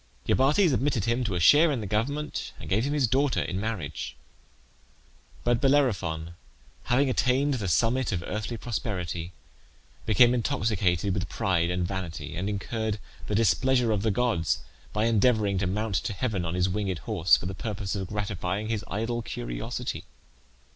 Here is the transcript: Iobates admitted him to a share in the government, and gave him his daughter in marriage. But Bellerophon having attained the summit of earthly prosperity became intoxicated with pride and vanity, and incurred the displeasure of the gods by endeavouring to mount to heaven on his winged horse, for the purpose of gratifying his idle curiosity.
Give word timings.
Iobates 0.27 0.73
admitted 0.73 1.05
him 1.05 1.23
to 1.25 1.35
a 1.35 1.39
share 1.39 1.71
in 1.71 1.79
the 1.79 1.85
government, 1.85 2.53
and 2.59 2.67
gave 2.67 2.85
him 2.85 2.93
his 2.93 3.05
daughter 3.05 3.39
in 3.43 3.59
marriage. 3.59 4.15
But 5.43 5.61
Bellerophon 5.61 6.31
having 6.85 7.07
attained 7.07 7.53
the 7.53 7.67
summit 7.67 8.11
of 8.11 8.23
earthly 8.25 8.57
prosperity 8.57 9.31
became 10.07 10.33
intoxicated 10.33 11.13
with 11.13 11.29
pride 11.29 11.69
and 11.69 11.87
vanity, 11.87 12.35
and 12.35 12.49
incurred 12.49 12.97
the 13.27 13.35
displeasure 13.35 13.91
of 13.91 14.01
the 14.01 14.09
gods 14.09 14.63
by 14.91 15.05
endeavouring 15.05 15.59
to 15.59 15.67
mount 15.67 15.93
to 16.05 16.13
heaven 16.13 16.45
on 16.45 16.55
his 16.55 16.67
winged 16.67 16.97
horse, 17.05 17.37
for 17.37 17.45
the 17.45 17.53
purpose 17.53 17.93
of 17.93 18.07
gratifying 18.07 18.69
his 18.69 18.83
idle 18.87 19.21
curiosity. 19.21 20.05